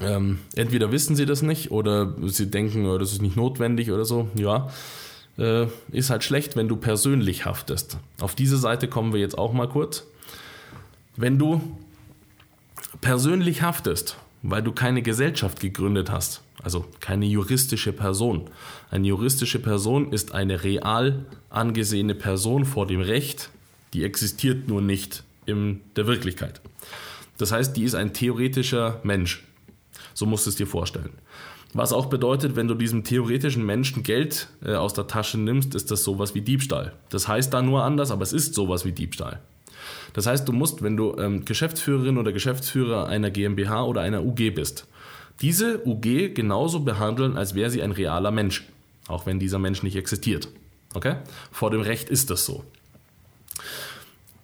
Ähm, 0.00 0.40
entweder 0.56 0.92
wissen 0.92 1.16
sie 1.16 1.24
das 1.24 1.40
nicht 1.40 1.70
oder 1.70 2.14
sie 2.26 2.50
denken, 2.50 2.86
oh, 2.86 2.98
das 2.98 3.12
ist 3.12 3.22
nicht 3.22 3.36
notwendig 3.36 3.90
oder 3.90 4.04
so. 4.04 4.28
Ja, 4.34 4.70
äh, 5.38 5.66
ist 5.90 6.10
halt 6.10 6.22
schlecht, 6.22 6.56
wenn 6.56 6.68
du 6.68 6.76
persönlich 6.76 7.46
haftest. 7.46 7.96
Auf 8.20 8.34
diese 8.34 8.58
Seite 8.58 8.88
kommen 8.88 9.12
wir 9.14 9.20
jetzt 9.20 9.38
auch 9.38 9.52
mal 9.52 9.68
kurz. 9.68 10.04
Wenn 11.16 11.38
du 11.38 11.62
persönlich 13.00 13.62
haftest, 13.62 14.16
weil 14.42 14.62
du 14.62 14.72
keine 14.72 15.00
Gesellschaft 15.00 15.60
gegründet 15.60 16.10
hast, 16.10 16.42
also 16.64 16.84
keine 17.00 17.26
juristische 17.26 17.92
Person. 17.92 18.50
Eine 18.90 19.08
juristische 19.08 19.58
Person 19.58 20.12
ist 20.12 20.32
eine 20.32 20.64
real 20.64 21.26
angesehene 21.50 22.14
Person 22.14 22.64
vor 22.64 22.86
dem 22.86 23.00
Recht, 23.00 23.50
die 23.92 24.02
existiert 24.02 24.66
nur 24.66 24.80
nicht 24.80 25.22
in 25.46 25.82
der 25.96 26.06
Wirklichkeit. 26.06 26.60
Das 27.38 27.52
heißt, 27.52 27.76
die 27.76 27.84
ist 27.84 27.94
ein 27.94 28.12
theoretischer 28.12 29.00
Mensch. 29.02 29.44
So 30.14 30.26
musst 30.26 30.46
du 30.46 30.50
es 30.50 30.56
dir 30.56 30.66
vorstellen. 30.66 31.10
Was 31.74 31.92
auch 31.92 32.06
bedeutet, 32.06 32.54
wenn 32.54 32.68
du 32.68 32.74
diesem 32.74 33.02
theoretischen 33.02 33.66
Menschen 33.66 34.04
Geld 34.04 34.48
äh, 34.64 34.74
aus 34.74 34.94
der 34.94 35.08
Tasche 35.08 35.38
nimmst, 35.38 35.74
ist 35.74 35.90
das 35.90 36.04
sowas 36.04 36.34
wie 36.34 36.40
Diebstahl. 36.40 36.92
Das 37.10 37.26
heißt 37.26 37.52
da 37.52 37.62
nur 37.62 37.82
anders, 37.82 38.12
aber 38.12 38.22
es 38.22 38.32
ist 38.32 38.54
sowas 38.54 38.84
wie 38.84 38.92
Diebstahl. 38.92 39.40
Das 40.12 40.26
heißt, 40.26 40.46
du 40.46 40.52
musst, 40.52 40.82
wenn 40.82 40.96
du 40.96 41.16
ähm, 41.18 41.44
Geschäftsführerin 41.44 42.16
oder 42.16 42.32
Geschäftsführer 42.32 43.08
einer 43.08 43.30
GmbH 43.30 43.82
oder 43.84 44.02
einer 44.02 44.24
UG 44.24 44.54
bist, 44.54 44.86
diese 45.40 45.86
UG 45.86 46.34
genauso 46.34 46.80
behandeln, 46.80 47.36
als 47.36 47.54
wäre 47.54 47.70
sie 47.70 47.82
ein 47.82 47.92
realer 47.92 48.30
Mensch, 48.30 48.64
auch 49.08 49.26
wenn 49.26 49.38
dieser 49.38 49.58
Mensch 49.58 49.82
nicht 49.82 49.96
existiert. 49.96 50.48
Okay? 50.94 51.16
Vor 51.50 51.70
dem 51.70 51.80
Recht 51.80 52.08
ist 52.08 52.30
das 52.30 52.44
so. 52.44 52.64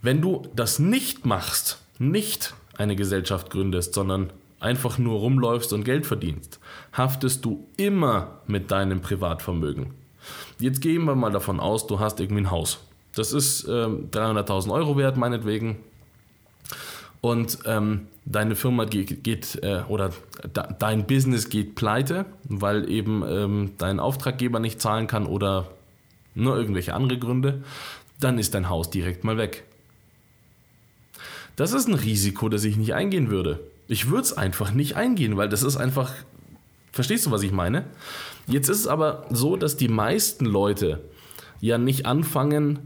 Wenn 0.03 0.21
du 0.21 0.47
das 0.55 0.79
nicht 0.79 1.27
machst, 1.27 1.79
nicht 1.99 2.55
eine 2.77 2.97
Gesellschaft 2.97 3.51
gründest, 3.51 3.95
sondern 3.95 4.33
einfach 4.59 4.99
nur 4.99 5.19
rumläufst 5.19 5.73
und 5.73 5.85
Geld 5.85 6.07
verdienst, 6.07 6.59
haftest 6.93 7.45
du 7.45 7.67
immer 7.77 8.41
mit 8.47 8.71
deinem 8.71 9.01
Privatvermögen. 9.01 9.95
Jetzt 10.59 10.81
gehen 10.81 11.05
wir 11.05 11.15
mal 11.15 11.31
davon 11.31 11.61
aus, 11.61 11.87
du 11.87 11.99
hast 11.99 12.21
irgendwie 12.21 12.43
ein 12.43 12.51
Haus. 12.51 12.81
Das 13.15 13.33
ist 13.33 13.65
ähm, 13.69 14.11
300.000 14.11 14.73
Euro 14.73 14.97
wert, 14.97 15.17
meinetwegen. 15.17 15.77
Und 17.21 17.59
ähm, 17.67 18.07
deine 18.31 18.55
Firma 18.55 18.85
geht, 18.85 19.25
geht 19.25 19.59
äh, 19.63 19.83
oder 19.89 20.13
de, 20.45 20.65
dein 20.79 21.07
Business 21.07 21.49
geht 21.49 21.75
pleite, 21.75 22.27
weil 22.45 22.91
eben 22.91 23.23
ähm, 23.27 23.73
dein 23.79 24.01
Auftraggeber 24.01 24.61
nicht 24.61 24.81
zahlen 24.81 25.07
kann 25.07 25.27
oder 25.27 25.69
nur 26.35 26.57
irgendwelche 26.57 26.95
andere 26.95 27.19
Gründe, 27.19 27.63
dann 28.21 28.39
ist 28.39 28.55
dein 28.55 28.69
Haus 28.69 28.91
direkt 28.91 29.25
mal 29.25 29.37
weg. 29.37 29.65
Das 31.57 31.73
ist 31.73 31.89
ein 31.89 31.95
Risiko, 31.95 32.49
das 32.49 32.65
ich 32.65 32.77
nicht 32.77 32.95
eingehen 32.95 33.31
würde. 33.31 33.61
Ich 33.89 34.09
würde 34.09 34.23
es 34.23 34.33
einfach 34.33 34.73
nicht 34.73 34.97
eingehen, 34.97 35.37
weil 35.37 35.49
das 35.49 35.63
ist 35.63 35.77
einfach. 35.77 36.13
Verstehst 36.93 37.27
du, 37.27 37.31
was 37.31 37.43
ich 37.43 37.53
meine? 37.53 37.85
Jetzt 38.47 38.69
ist 38.69 38.81
es 38.81 38.87
aber 38.87 39.27
so, 39.31 39.57
dass 39.57 39.77
die 39.77 39.89
meisten 39.89 40.45
Leute 40.45 41.01
ja 41.61 41.79
nicht 41.79 42.07
anfangen, 42.07 42.79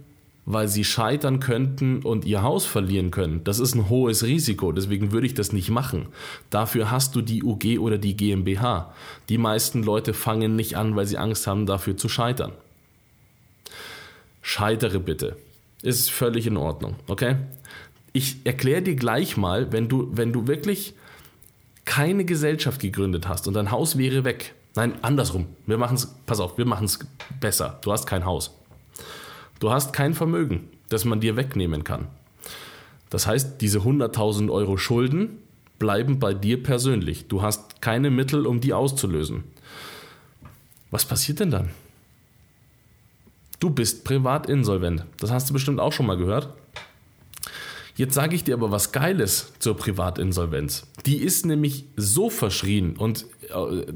weil 0.47 0.69
sie 0.69 0.85
scheitern 0.85 1.41
könnten 1.41 2.03
und 2.03 2.25
ihr 2.25 2.43
Haus 2.43 2.67
verlieren 2.67 3.11
können. 3.11 3.43
Das 3.45 3.59
ist 3.59 3.75
ein 3.75 3.89
hohes 3.89 4.25
Risiko, 4.25 4.73
deswegen 4.73 5.13
würde 5.13 5.27
ich 5.27 5.35
das 5.35 5.53
nicht 5.53 5.71
machen. 5.71 6.07
Dafür 6.51 6.91
hast 6.91 7.15
du 7.17 7.23
die 7.23 7.43
UG 7.43 7.79
oder 7.79 7.99
die 7.99 8.17
GmbH. 8.17 8.93
Die 9.29 9.39
meisten 9.39 9.83
Leute 9.83 10.13
fangen 10.13 10.57
nicht 10.57 10.77
an, 10.77 10.97
weil 10.97 11.07
sie 11.07 11.19
Angst 11.19 11.47
haben, 11.47 11.67
dafür 11.67 11.97
zu 11.97 12.09
scheitern. 12.09 12.53
Scheitere 14.43 15.01
bitte. 15.01 15.37
Ist 15.83 16.11
völlig 16.11 16.47
in 16.47 16.57
Ordnung, 16.57 16.97
okay? 17.09 17.37
Ich 18.13 18.37
erkläre 18.45 18.83
dir 18.83 18.95
gleich 18.95 19.37
mal, 19.37 19.73
wenn 19.73 19.89
du, 19.89 20.09
wenn 20.13 20.33
du 20.33 20.47
wirklich 20.47 20.95
keine 21.85 22.25
Gesellschaft 22.25 22.81
gegründet 22.81 23.29
hast 23.29 23.49
und 23.49 23.55
dein 23.55 23.71
Haus 23.71 23.99
wäre 23.99 24.25
weg. 24.25 24.55
Nein, 24.77 24.95
andersrum. 25.03 25.47
Wir 25.67 25.79
machen 25.79 25.97
es, 25.97 26.15
pass 26.27 26.41
auf, 26.41 26.59
wir 26.59 26.67
machen 26.67 26.85
es 26.85 26.99
besser. 27.41 27.79
Du 27.83 27.93
hast 27.93 28.07
kein 28.07 28.25
Haus. 28.25 28.59
Du 29.64 29.73
hast 29.73 29.94
kein 29.94 30.12
Vermögen, 30.12 30.68
das 30.90 31.06
man 31.06 31.21
dir 31.21 31.37
wegnehmen 31.37 31.85
kann. 31.85 32.09
Das 33.09 33.26
heißt, 33.26 33.62
diese 33.62 33.78
100.000 33.78 34.52
Euro 34.52 34.76
Schulden 34.76 35.38
bleiben 35.78 36.18
bei 36.18 36.35
dir 36.35 36.62
persönlich. 36.62 37.28
Du 37.28 37.40
hast 37.40 37.80
keine 37.80 38.11
Mittel, 38.11 38.47
um 38.47 38.61
die 38.61 38.75
auszulösen. 38.75 39.44
Was 40.90 41.06
passiert 41.06 41.40
denn 41.40 41.50
dann? 41.50 41.71
Du 43.59 43.71
bist 43.71 44.04
privat 44.04 44.50
insolvent. 44.50 45.06
Das 45.18 45.30
hast 45.30 45.49
du 45.49 45.54
bestimmt 45.54 45.80
auch 45.80 45.94
schon 45.94 46.04
mal 46.04 46.18
gehört. 46.18 46.50
Jetzt 47.97 48.12
sage 48.12 48.37
ich 48.37 48.44
dir 48.44 48.56
aber 48.56 48.71
was 48.71 48.92
Geiles 48.92 49.54
zur 49.61 49.78
Privatinsolvenz. 49.78 50.87
Die 51.06 51.23
ist 51.23 51.47
nämlich 51.47 51.87
so 51.97 52.28
verschrien 52.28 52.99
und 52.99 53.25
äh, 53.49 53.87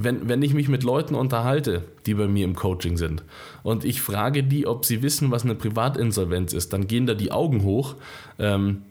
wenn, 0.00 0.28
wenn 0.28 0.42
ich 0.42 0.54
mich 0.54 0.68
mit 0.68 0.84
Leuten 0.84 1.16
unterhalte, 1.16 1.82
die 2.06 2.14
bei 2.14 2.28
mir 2.28 2.44
im 2.44 2.54
Coaching 2.54 2.96
sind, 2.96 3.24
und 3.64 3.84
ich 3.84 4.00
frage 4.00 4.44
die, 4.44 4.66
ob 4.66 4.84
sie 4.84 5.02
wissen, 5.02 5.32
was 5.32 5.42
eine 5.42 5.56
Privatinsolvenz 5.56 6.52
ist, 6.52 6.72
dann 6.72 6.86
gehen 6.86 7.06
da 7.06 7.14
die 7.14 7.32
Augen 7.32 7.64
hoch 7.64 7.96
ähm, 8.38 8.82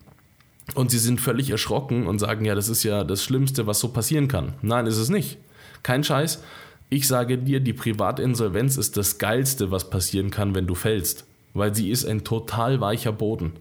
und 0.75 0.91
sie 0.91 0.99
sind 0.99 1.21
völlig 1.21 1.49
erschrocken 1.49 2.07
und 2.07 2.19
sagen, 2.19 2.43
ja, 2.43 2.55
das 2.55 2.67
ist 2.67 2.83
ja 2.83 3.05
das 3.05 3.23
Schlimmste, 3.23 3.65
was 3.67 3.79
so 3.79 3.87
passieren 3.87 4.27
kann. 4.27 4.55
Nein, 4.61 4.85
ist 4.85 4.97
es 4.97 5.07
nicht. 5.07 5.37
Kein 5.81 6.03
Scheiß. 6.03 6.43
Ich 6.89 7.07
sage 7.07 7.37
dir, 7.37 7.61
die 7.61 7.73
Privatinsolvenz 7.73 8.75
ist 8.75 8.97
das 8.97 9.17
Geilste, 9.17 9.71
was 9.71 9.89
passieren 9.89 10.29
kann, 10.29 10.55
wenn 10.55 10.67
du 10.67 10.75
fällst, 10.75 11.25
weil 11.53 11.73
sie 11.73 11.89
ist 11.89 12.05
ein 12.05 12.25
total 12.25 12.81
weicher 12.81 13.13
Boden. 13.13 13.53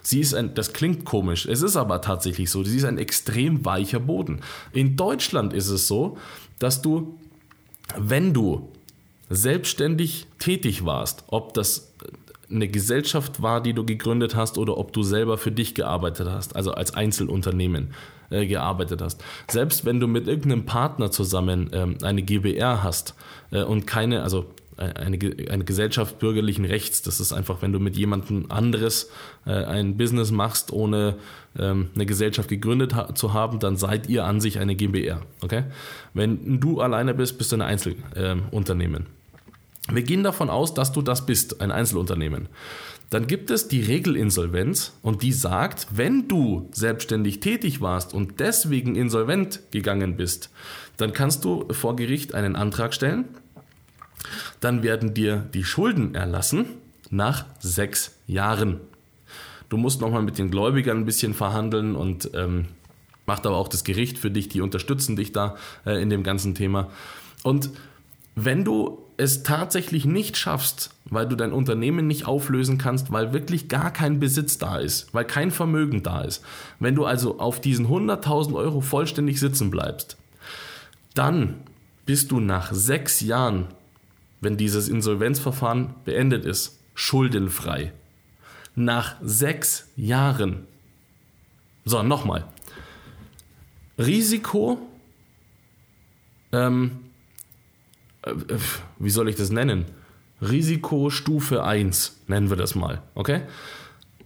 Sie 0.00 0.20
ist 0.20 0.34
ein, 0.34 0.54
das 0.54 0.72
klingt 0.72 1.04
komisch, 1.04 1.46
es 1.46 1.62
ist 1.62 1.76
aber 1.76 2.02
tatsächlich 2.02 2.50
so, 2.50 2.62
sie 2.62 2.76
ist 2.76 2.84
ein 2.84 2.98
extrem 2.98 3.64
weicher 3.64 4.00
Boden. 4.00 4.40
In 4.72 4.96
Deutschland 4.96 5.54
ist 5.54 5.68
es 5.68 5.86
so, 5.86 6.18
dass 6.64 6.80
du, 6.80 7.18
wenn 7.94 8.32
du 8.32 8.72
selbstständig 9.28 10.26
tätig 10.38 10.86
warst, 10.86 11.24
ob 11.26 11.52
das 11.52 11.92
eine 12.50 12.68
Gesellschaft 12.68 13.42
war, 13.42 13.62
die 13.62 13.74
du 13.74 13.84
gegründet 13.84 14.34
hast, 14.34 14.56
oder 14.56 14.78
ob 14.78 14.94
du 14.94 15.02
selber 15.02 15.36
für 15.36 15.52
dich 15.52 15.74
gearbeitet 15.74 16.26
hast, 16.30 16.56
also 16.56 16.72
als 16.72 16.94
Einzelunternehmen 16.94 17.92
äh, 18.30 18.46
gearbeitet 18.46 19.02
hast. 19.02 19.22
Selbst 19.50 19.84
wenn 19.84 20.00
du 20.00 20.06
mit 20.06 20.26
irgendeinem 20.26 20.64
Partner 20.64 21.10
zusammen 21.10 21.68
ähm, 21.74 21.98
eine 22.02 22.22
GBR 22.22 22.82
hast 22.82 23.14
äh, 23.50 23.62
und 23.62 23.86
keine, 23.86 24.22
also 24.22 24.46
eine, 24.76 25.18
eine 25.50 25.64
Gesellschaft 25.64 26.18
bürgerlichen 26.18 26.64
Rechts. 26.64 27.02
Das 27.02 27.20
ist 27.20 27.32
einfach, 27.32 27.62
wenn 27.62 27.72
du 27.72 27.78
mit 27.78 27.96
jemandem 27.96 28.50
anderes 28.50 29.10
äh, 29.46 29.52
ein 29.52 29.96
Business 29.96 30.30
machst, 30.30 30.72
ohne 30.72 31.16
ähm, 31.58 31.88
eine 31.94 32.06
Gesellschaft 32.06 32.48
gegründet 32.48 32.94
ha 32.94 33.14
zu 33.14 33.32
haben, 33.32 33.58
dann 33.58 33.76
seid 33.76 34.08
ihr 34.08 34.24
an 34.24 34.40
sich 34.40 34.58
eine 34.58 34.74
GmbR. 34.74 35.22
Okay? 35.40 35.64
Wenn 36.12 36.60
du 36.60 36.80
alleine 36.80 37.14
bist, 37.14 37.38
bist 37.38 37.52
du 37.52 37.56
ein 37.56 37.62
Einzelunternehmen. 37.62 39.06
Ähm, 39.06 39.94
Wir 39.94 40.02
gehen 40.02 40.22
davon 40.22 40.50
aus, 40.50 40.74
dass 40.74 40.92
du 40.92 41.02
das 41.02 41.26
bist, 41.26 41.60
ein 41.60 41.70
Einzelunternehmen. 41.70 42.48
Dann 43.10 43.26
gibt 43.26 43.50
es 43.50 43.68
die 43.68 43.80
Regelinsolvenz 43.80 44.94
und 45.02 45.22
die 45.22 45.32
sagt, 45.32 45.86
wenn 45.92 46.26
du 46.26 46.68
selbstständig 46.72 47.38
tätig 47.38 47.80
warst 47.80 48.12
und 48.12 48.40
deswegen 48.40 48.96
insolvent 48.96 49.60
gegangen 49.70 50.16
bist, 50.16 50.50
dann 50.96 51.12
kannst 51.12 51.44
du 51.44 51.66
vor 51.70 51.96
Gericht 51.96 52.34
einen 52.34 52.56
Antrag 52.56 52.94
stellen 52.94 53.26
dann 54.60 54.82
werden 54.82 55.14
dir 55.14 55.46
die 55.52 55.64
Schulden 55.64 56.14
erlassen 56.14 56.66
nach 57.10 57.44
sechs 57.60 58.16
Jahren. 58.26 58.80
Du 59.68 59.76
musst 59.76 60.00
nochmal 60.00 60.22
mit 60.22 60.38
den 60.38 60.50
Gläubigern 60.50 60.98
ein 60.98 61.04
bisschen 61.04 61.34
verhandeln 61.34 61.96
und 61.96 62.30
ähm, 62.34 62.66
macht 63.26 63.46
aber 63.46 63.56
auch 63.56 63.68
das 63.68 63.84
Gericht 63.84 64.18
für 64.18 64.30
dich, 64.30 64.48
die 64.48 64.60
unterstützen 64.60 65.16
dich 65.16 65.32
da 65.32 65.56
äh, 65.86 66.00
in 66.00 66.10
dem 66.10 66.22
ganzen 66.22 66.54
Thema. 66.54 66.90
Und 67.42 67.70
wenn 68.34 68.64
du 68.64 68.98
es 69.16 69.44
tatsächlich 69.44 70.04
nicht 70.04 70.36
schaffst, 70.36 70.90
weil 71.04 71.28
du 71.28 71.36
dein 71.36 71.52
Unternehmen 71.52 72.06
nicht 72.06 72.26
auflösen 72.26 72.78
kannst, 72.78 73.12
weil 73.12 73.32
wirklich 73.32 73.68
gar 73.68 73.92
kein 73.92 74.18
Besitz 74.18 74.58
da 74.58 74.78
ist, 74.78 75.12
weil 75.14 75.24
kein 75.24 75.50
Vermögen 75.50 76.02
da 76.02 76.22
ist, 76.22 76.44
wenn 76.80 76.96
du 76.96 77.04
also 77.04 77.38
auf 77.38 77.60
diesen 77.60 77.86
100.000 77.86 78.54
Euro 78.54 78.80
vollständig 78.80 79.38
sitzen 79.38 79.70
bleibst, 79.70 80.16
dann 81.14 81.54
bist 82.06 82.32
du 82.32 82.40
nach 82.40 82.72
sechs 82.72 83.20
Jahren 83.20 83.68
wenn 84.44 84.56
dieses 84.56 84.88
Insolvenzverfahren 84.88 85.94
beendet 86.04 86.44
ist, 86.44 86.80
schuldenfrei. 86.94 87.92
Nach 88.76 89.16
sechs 89.22 89.88
Jahren. 89.96 90.66
So, 91.84 92.02
nochmal. 92.02 92.44
Risiko, 93.98 94.78
ähm, 96.52 96.92
äh, 98.22 98.32
wie 98.98 99.10
soll 99.10 99.28
ich 99.28 99.36
das 99.36 99.50
nennen? 99.50 99.86
Risikostufe 100.40 101.64
1 101.64 102.24
nennen 102.26 102.50
wir 102.50 102.56
das 102.56 102.74
mal, 102.74 103.02
okay? 103.14 103.42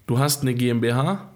Du 0.06 0.18
hast 0.18 0.42
eine 0.42 0.54
GmbH, 0.54 1.30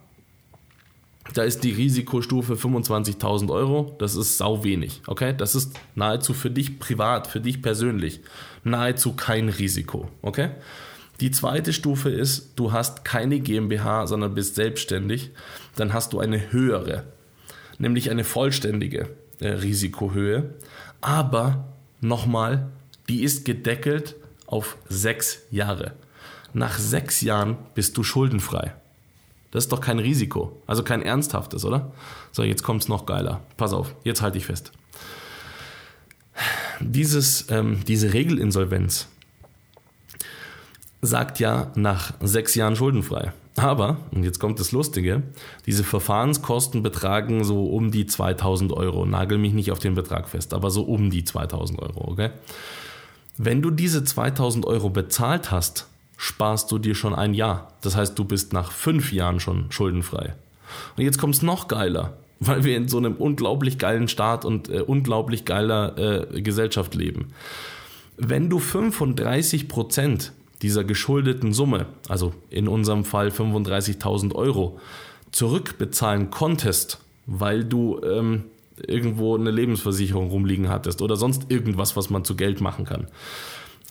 da 1.35 1.43
ist 1.43 1.65
die 1.65 1.73
Risikostufe 1.73 2.55
25.000 2.55 3.51
Euro. 3.51 3.97
Das 3.99 4.15
ist 4.15 4.39
sau 4.39 4.65
wenig. 4.65 5.03
Okay, 5.07 5.35
das 5.37 5.55
ist 5.55 5.79
nahezu 5.95 6.35
für 6.35 6.51
dich 6.51 6.79
privat, 6.79 7.27
für 7.27 7.41
dich 7.41 7.63
persönlich 7.63 8.21
nahezu 8.65 9.15
kein 9.15 9.49
Risiko. 9.49 10.09
Okay. 10.23 10.51
Die 11.21 11.31
zweite 11.31 11.73
Stufe 11.73 12.11
ist, 12.11 12.53
du 12.57 12.73
hast 12.73 13.05
keine 13.05 13.39
GmbH, 13.39 14.07
sondern 14.07 14.35
bist 14.35 14.57
selbstständig. 14.57 15.31
Dann 15.77 15.93
hast 15.93 16.13
du 16.13 16.19
eine 16.19 16.53
höhere, 16.53 17.05
nämlich 17.79 18.11
eine 18.11 18.25
vollständige 18.25 19.09
äh, 19.39 19.49
Risikohöhe. 19.49 20.55
Aber 21.01 21.69
nochmal, 22.01 22.71
die 23.09 23.23
ist 23.23 23.45
gedeckelt 23.45 24.17
auf 24.47 24.77
sechs 24.89 25.43
Jahre. 25.51 25.93
Nach 26.55 26.79
sechs 26.79 27.21
Jahren 27.21 27.57
bist 27.75 27.97
du 27.97 28.03
schuldenfrei. 28.03 28.75
Das 29.53 29.65
ist 29.65 29.73
doch 29.73 29.81
kein 29.81 30.01
Risiko. 30.01 30.61
Also 30.67 30.83
kein 30.83 31.03
ernsthaftes, 31.03 31.65
oder? 31.65 31.93
So, 32.33 32.43
jetzt 32.43 32.65
kommt 32.65 32.83
es 32.83 32.89
noch 32.89 33.07
geiler. 33.07 33.43
Pass 33.57 33.73
auf, 33.73 33.95
jetzt 34.03 34.23
halte 34.23 34.39
ich 34.39 34.47
fest. 34.47 34.73
Dieses, 36.81 37.47
ähm, 37.51 37.81
diese 37.87 38.13
Regelinsolvenz 38.13 39.07
sagt 41.03 41.39
ja 41.39 41.71
nach 41.75 42.15
sechs 42.21 42.55
Jahren 42.55 42.75
schuldenfrei. 42.75 43.33
Aber, 43.57 43.99
und 44.13 44.25
jetzt 44.25 44.39
kommt 44.39 44.59
das 44.59 44.73
Lustige, 44.73 45.23
diese 45.67 45.85
Verfahrenskosten 45.85 46.83
betragen 46.83 47.45
so 47.45 47.67
um 47.67 47.91
die 47.91 48.07
2000 48.07 48.73
Euro. 48.73 49.05
Nagel 49.05 49.37
mich 49.37 49.53
nicht 49.53 49.71
auf 49.71 49.79
den 49.79 49.95
Betrag 49.95 50.29
fest, 50.31 50.55
aber 50.55 50.71
so 50.71 50.83
um 50.83 51.11
die 51.11 51.25
2000 51.25 51.79
Euro, 51.81 52.11
okay? 52.11 52.31
Wenn 53.37 53.61
du 53.61 53.71
diese 53.71 54.05
2000 54.05 54.65
Euro 54.65 54.89
bezahlt 54.89 55.51
hast, 55.51 55.89
sparst 56.17 56.71
du 56.71 56.79
dir 56.79 56.95
schon 56.95 57.15
ein 57.15 57.35
Jahr. 57.35 57.73
Das 57.81 57.97
heißt, 57.97 58.19
du 58.19 58.25
bist 58.25 58.53
nach 58.53 58.71
fünf 58.73 59.13
Jahren 59.13 59.41
schon 59.41 59.71
schuldenfrei. 59.71 60.35
Und 60.97 61.05
jetzt 61.05 61.19
kommt 61.19 61.35
es 61.35 61.43
noch 61.43 61.69
geiler, 61.69 62.17
weil 62.41 62.65
wir 62.65 62.77
in 62.77 62.89
so 62.89 62.99
einem 62.99 63.15
unglaublich 63.15 63.79
geilen 63.79 64.09
Staat 64.09 64.45
und 64.45 64.69
äh, 64.69 64.81
unglaublich 64.81 65.45
geiler 65.45 65.99
äh, 66.33 66.43
Gesellschaft 66.43 66.95
leben. 66.95 67.33
Wenn 68.17 68.51
du 68.51 68.59
35 68.59 69.69
Prozent 69.69 70.33
dieser 70.61 70.85
geschuldeten 70.85 71.53
Summe, 71.53 71.87
also 72.09 72.35
in 72.51 72.69
unserem 72.69 73.05
Fall 73.05 73.29
35.000 73.29 74.35
Euro, 74.35 74.79
zurückbezahlen 75.33 76.31
konntest, 76.31 77.01
weil 77.27 77.65
du 77.65 78.01
ähm, 78.05 78.45
irgendwo 78.87 79.37
eine 79.37 79.51
Lebensversicherung 79.51 80.31
rumliegen 80.31 80.69
hattest 80.69 81.03
oder 81.03 81.17
sonst 81.17 81.51
irgendwas, 81.51 81.97
was 81.97 82.11
man 82.11 82.25
zu 82.25 82.37
Geld 82.37 82.61
machen 82.61 82.85
kann, 82.85 83.09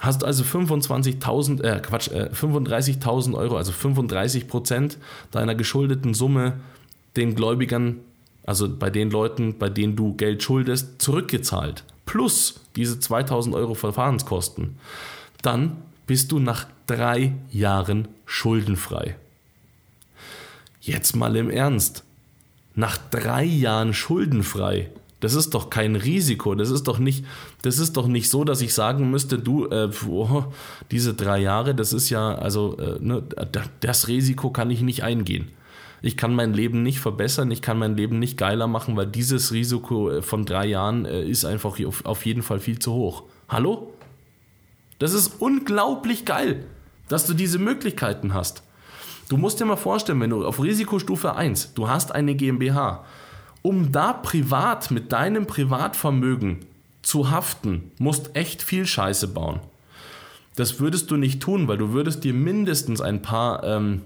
Hast 0.01 0.23
also 0.23 0.43
25.000, 0.43 1.61
äh, 1.61 1.79
Quatsch, 1.79 2.09
äh, 2.09 2.31
35.000 2.33 3.35
Euro, 3.35 3.55
also 3.55 3.71
35 3.71 4.47
Prozent 4.47 4.97
deiner 5.29 5.53
geschuldeten 5.53 6.15
Summe 6.15 6.53
den 7.15 7.35
Gläubigern, 7.35 7.97
also 8.43 8.67
bei 8.67 8.89
den 8.89 9.11
Leuten, 9.11 9.59
bei 9.59 9.69
denen 9.69 9.95
du 9.95 10.15
Geld 10.15 10.41
schuldest, 10.41 10.99
zurückgezahlt. 10.99 11.83
Plus 12.07 12.55
diese 12.75 12.95
2.000 12.95 13.53
Euro 13.53 13.75
Verfahrenskosten. 13.75 14.79
Dann 15.43 15.77
bist 16.07 16.31
du 16.31 16.39
nach 16.39 16.65
drei 16.87 17.33
Jahren 17.51 18.07
schuldenfrei. 18.25 19.15
Jetzt 20.81 21.15
mal 21.15 21.35
im 21.35 21.51
Ernst. 21.51 22.03
Nach 22.73 22.97
drei 22.97 23.43
Jahren 23.43 23.93
schuldenfrei 23.93 24.89
das 25.21 25.35
ist 25.35 25.53
doch 25.53 25.69
kein 25.69 25.95
Risiko. 25.95 26.55
Das 26.55 26.69
ist 26.69 26.83
doch 26.83 26.97
nicht, 26.99 27.25
das 27.61 27.79
ist 27.79 27.95
doch 27.95 28.07
nicht 28.07 28.29
so, 28.29 28.43
dass 28.43 28.59
ich 28.61 28.73
sagen 28.73 29.09
müsste, 29.09 29.37
du, 29.39 29.67
äh, 29.67 29.89
oh, 30.09 30.45
diese 30.89 31.13
drei 31.13 31.39
Jahre, 31.39 31.73
das 31.73 31.93
ist 31.93 32.09
ja, 32.09 32.35
also 32.35 32.75
äh, 32.77 32.97
ne, 32.99 33.23
das 33.79 34.07
Risiko 34.07 34.49
kann 34.49 34.69
ich 34.71 34.81
nicht 34.81 35.03
eingehen. 35.03 35.49
Ich 36.01 36.17
kann 36.17 36.33
mein 36.33 36.53
Leben 36.53 36.81
nicht 36.81 36.99
verbessern, 36.99 37.51
ich 37.51 37.61
kann 37.61 37.77
mein 37.77 37.95
Leben 37.95 38.17
nicht 38.17 38.35
geiler 38.35 38.65
machen, 38.65 38.97
weil 38.97 39.05
dieses 39.05 39.53
Risiko 39.53 40.09
äh, 40.09 40.21
von 40.23 40.45
drei 40.45 40.65
Jahren 40.65 41.05
äh, 41.05 41.23
ist 41.23 41.45
einfach 41.45 41.79
auf, 41.85 42.03
auf 42.03 42.25
jeden 42.25 42.41
Fall 42.41 42.59
viel 42.59 42.79
zu 42.79 42.91
hoch. 42.91 43.23
Hallo? 43.47 43.93
Das 44.97 45.13
ist 45.13 45.35
unglaublich 45.39 46.25
geil, 46.25 46.65
dass 47.07 47.27
du 47.27 47.35
diese 47.35 47.59
Möglichkeiten 47.59 48.33
hast. 48.33 48.63
Du 49.29 49.37
musst 49.37 49.59
dir 49.59 49.65
mal 49.65 49.75
vorstellen, 49.75 50.19
wenn 50.19 50.31
du 50.31 50.45
auf 50.45 50.61
Risikostufe 50.61 51.35
1, 51.35 51.75
du 51.75 51.87
hast 51.87 52.11
eine 52.11 52.33
GmbH, 52.33 53.05
um 53.61 53.91
da 53.91 54.13
privat 54.13 54.91
mit 54.91 55.11
deinem 55.11 55.45
Privatvermögen 55.47 56.59
zu 57.01 57.31
haften, 57.31 57.91
musst 57.97 58.35
echt 58.35 58.61
viel 58.61 58.85
Scheiße 58.85 59.27
bauen. 59.27 59.59
Das 60.55 60.79
würdest 60.79 61.09
du 61.11 61.17
nicht 61.17 61.41
tun, 61.41 61.67
weil 61.67 61.77
du 61.77 61.91
würdest 61.91 62.23
dir 62.23 62.33
mindestens 62.33 63.01
ein 63.01 63.21
paar 63.21 63.63
ähm, 63.63 64.01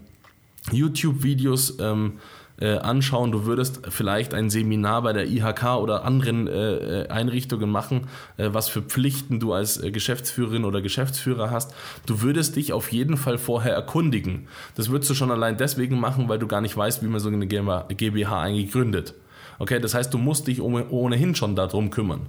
YouTube-Videos 0.71 1.79
ähm, 1.79 2.13
äh, 2.59 2.77
anschauen. 2.77 3.31
Du 3.31 3.45
würdest 3.45 3.81
vielleicht 3.89 4.33
ein 4.33 4.49
Seminar 4.49 5.01
bei 5.01 5.13
der 5.13 5.27
IHK 5.27 5.77
oder 5.77 6.05
anderen 6.05 6.47
äh, 6.47 7.01
äh, 7.01 7.07
Einrichtungen 7.09 7.69
machen, 7.69 8.07
äh, 8.37 8.49
was 8.51 8.69
für 8.69 8.81
Pflichten 8.81 9.39
du 9.39 9.53
als 9.53 9.81
äh, 9.81 9.91
Geschäftsführerin 9.91 10.63
oder 10.63 10.81
Geschäftsführer 10.81 11.51
hast. 11.51 11.73
Du 12.05 12.21
würdest 12.21 12.55
dich 12.55 12.73
auf 12.73 12.91
jeden 12.91 13.17
Fall 13.17 13.37
vorher 13.37 13.73
erkundigen. 13.73 14.47
Das 14.75 14.89
würdest 14.89 15.09
du 15.09 15.15
schon 15.15 15.31
allein 15.31 15.57
deswegen 15.57 15.99
machen, 15.99 16.29
weil 16.29 16.39
du 16.39 16.47
gar 16.47 16.61
nicht 16.61 16.77
weißt, 16.77 17.03
wie 17.03 17.07
man 17.07 17.19
so 17.19 17.29
eine 17.29 17.47
GmbH 17.47 18.41
eigentlich 18.41 18.71
gründet. 18.71 19.15
Okay, 19.59 19.79
das 19.79 19.93
heißt, 19.93 20.13
du 20.13 20.17
musst 20.17 20.47
dich 20.47 20.61
ohnehin 20.61 21.35
schon 21.35 21.55
darum 21.55 21.89
kümmern. 21.89 22.27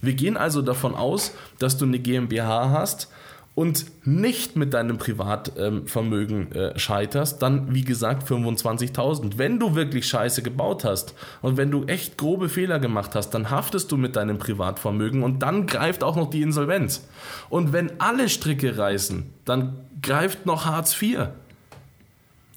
Wir 0.00 0.14
gehen 0.14 0.36
also 0.36 0.62
davon 0.62 0.94
aus, 0.94 1.32
dass 1.58 1.78
du 1.78 1.84
eine 1.84 1.98
GmbH 1.98 2.70
hast 2.70 3.08
und 3.56 3.86
nicht 4.06 4.54
mit 4.54 4.74
deinem 4.74 4.98
Privatvermögen 4.98 6.52
äh, 6.52 6.78
scheiterst, 6.78 7.40
dann 7.40 7.74
wie 7.74 7.84
gesagt 7.84 8.28
25.000. 8.28 9.38
Wenn 9.38 9.58
du 9.58 9.74
wirklich 9.74 10.06
Scheiße 10.06 10.42
gebaut 10.42 10.84
hast 10.84 11.14
und 11.40 11.56
wenn 11.56 11.70
du 11.70 11.84
echt 11.84 12.18
grobe 12.18 12.50
Fehler 12.50 12.78
gemacht 12.78 13.14
hast, 13.14 13.30
dann 13.30 13.50
haftest 13.50 13.90
du 13.90 13.96
mit 13.96 14.14
deinem 14.14 14.36
Privatvermögen 14.36 15.22
und 15.22 15.42
dann 15.42 15.66
greift 15.66 16.04
auch 16.04 16.16
noch 16.16 16.28
die 16.28 16.42
Insolvenz. 16.42 17.08
Und 17.48 17.72
wenn 17.72 17.98
alle 17.98 18.28
Stricke 18.28 18.76
reißen, 18.76 19.32
dann 19.46 19.78
greift 20.02 20.44
noch 20.44 20.66
Hartz 20.66 21.00
IV. 21.00 21.28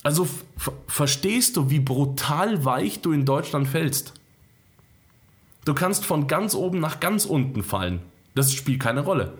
Also 0.04 0.28
verstehst 0.88 1.58
du, 1.58 1.70
wie 1.70 1.80
brutal 1.80 2.64
weich 2.64 3.02
du 3.02 3.12
in 3.12 3.26
Deutschland 3.26 3.68
fällst? 3.68 4.14
Du 5.66 5.74
kannst 5.74 6.06
von 6.06 6.28
ganz 6.28 6.56
oben 6.56 6.80
nach 6.80 7.00
ganz 7.00 7.26
unten 7.26 7.64
fallen. 7.64 8.00
Das 8.34 8.54
spielt 8.54 8.80
keine 8.80 9.02
Rolle. 9.02 9.34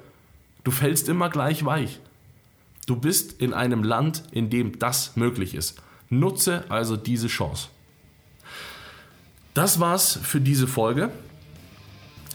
Du 0.64 0.72
fällst 0.72 1.08
immer 1.08 1.30
gleich 1.30 1.64
weich. 1.64 2.00
Du 2.86 2.96
bist 2.96 3.42
in 3.42 3.54
einem 3.54 3.84
Land, 3.84 4.24
in 4.32 4.50
dem 4.50 4.80
das 4.80 5.16
möglich 5.16 5.56
ist. 5.56 5.82
Nutze 6.10 6.66
also 6.70 6.98
diese 6.98 7.28
Chance. 7.28 7.70
Das 9.54 9.80
war's 9.80 10.20
für 10.22 10.42
diese 10.42 10.68
Folge. 10.68 11.12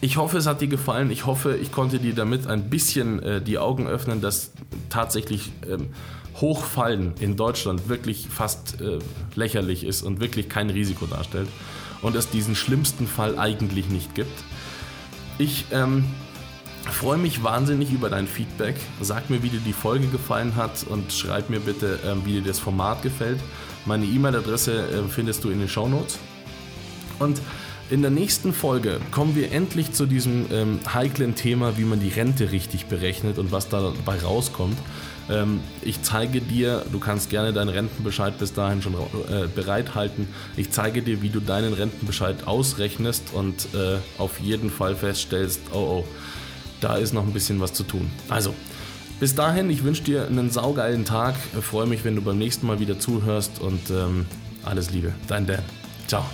Ich 0.00 0.16
hoffe, 0.16 0.38
es 0.38 0.46
hat 0.46 0.60
dir 0.60 0.68
gefallen. 0.68 1.10
Ich 1.10 1.26
hoffe, 1.26 1.56
ich 1.56 1.72
konnte 1.72 1.98
dir 1.98 2.14
damit 2.14 2.46
ein 2.46 2.70
bisschen 2.70 3.22
äh, 3.22 3.40
die 3.40 3.58
Augen 3.58 3.86
öffnen, 3.86 4.20
dass 4.20 4.52
tatsächlich 4.90 5.52
ähm, 5.68 5.90
Hochfallen 6.40 7.14
in 7.20 7.36
Deutschland 7.36 7.88
wirklich 7.88 8.26
fast 8.28 8.80
äh, 8.80 8.98
lächerlich 9.34 9.84
ist 9.84 10.02
und 10.02 10.20
wirklich 10.20 10.48
kein 10.48 10.70
Risiko 10.70 11.06
darstellt 11.06 11.48
und 12.02 12.16
es 12.16 12.28
diesen 12.28 12.54
schlimmsten 12.54 13.06
Fall 13.06 13.38
eigentlich 13.38 13.88
nicht 13.88 14.14
gibt. 14.14 14.42
Ich 15.38 15.66
ähm, 15.72 16.04
freue 16.90 17.18
mich 17.18 17.42
wahnsinnig 17.42 17.92
über 17.92 18.10
dein 18.10 18.26
Feedback. 18.26 18.76
Sag 19.00 19.30
mir, 19.30 19.42
wie 19.42 19.48
dir 19.48 19.60
die 19.60 19.72
Folge 19.72 20.06
gefallen 20.08 20.56
hat 20.56 20.84
und 20.88 21.12
schreib 21.12 21.50
mir 21.50 21.60
bitte, 21.60 21.98
ähm, 22.06 22.22
wie 22.24 22.32
dir 22.34 22.42
das 22.42 22.58
Format 22.58 23.02
gefällt. 23.02 23.40
Meine 23.86 24.04
E-Mail-Adresse 24.04 24.88
äh, 24.88 25.08
findest 25.08 25.44
du 25.44 25.50
in 25.50 25.58
den 25.58 25.68
Show 25.68 25.88
Notes. 25.88 26.18
Und 27.18 27.40
in 27.90 28.02
der 28.02 28.10
nächsten 28.10 28.52
Folge 28.52 28.98
kommen 29.10 29.36
wir 29.36 29.52
endlich 29.52 29.92
zu 29.92 30.06
diesem 30.06 30.46
ähm, 30.50 30.80
heiklen 30.92 31.34
Thema, 31.34 31.76
wie 31.76 31.84
man 31.84 32.00
die 32.00 32.08
Rente 32.08 32.50
richtig 32.50 32.86
berechnet 32.86 33.38
und 33.38 33.52
was 33.52 33.68
dabei 33.68 34.18
rauskommt. 34.22 34.78
Ähm, 35.30 35.60
ich 35.82 36.02
zeige 36.02 36.40
dir, 36.40 36.84
du 36.92 36.98
kannst 36.98 37.30
gerne 37.30 37.52
deinen 37.52 37.70
Rentenbescheid 37.70 38.38
bis 38.38 38.52
dahin 38.52 38.82
schon 38.82 38.94
äh, 38.94 39.46
bereithalten. 39.54 40.28
Ich 40.56 40.70
zeige 40.70 41.02
dir, 41.02 41.22
wie 41.22 41.30
du 41.30 41.40
deinen 41.40 41.72
Rentenbescheid 41.72 42.46
ausrechnest 42.46 43.32
und 43.32 43.68
äh, 43.74 43.98
auf 44.18 44.40
jeden 44.40 44.70
Fall 44.70 44.96
feststellst, 44.96 45.60
oh 45.72 45.84
oh, 45.84 46.04
da 46.80 46.96
ist 46.96 47.12
noch 47.12 47.24
ein 47.24 47.32
bisschen 47.32 47.60
was 47.60 47.72
zu 47.72 47.84
tun. 47.84 48.10
Also, 48.28 48.54
bis 49.20 49.34
dahin, 49.34 49.70
ich 49.70 49.84
wünsche 49.84 50.02
dir 50.02 50.26
einen 50.26 50.50
saugeilen 50.50 51.04
Tag. 51.04 51.34
Ich 51.56 51.64
freue 51.64 51.86
mich, 51.86 52.04
wenn 52.04 52.16
du 52.16 52.22
beim 52.22 52.38
nächsten 52.38 52.66
Mal 52.66 52.80
wieder 52.80 52.98
zuhörst 52.98 53.60
und 53.60 53.90
ähm, 53.90 54.26
alles 54.64 54.90
Liebe. 54.90 55.12
Dein 55.28 55.46
Dan. 55.46 55.60
Ciao. 56.06 56.24